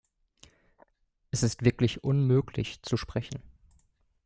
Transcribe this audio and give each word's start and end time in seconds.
Es 1.29 1.43
ist 1.43 1.63
wirklich 1.63 2.03
unmöglich, 2.03 2.81
zu 2.81 2.97
sprechen. 2.97 3.43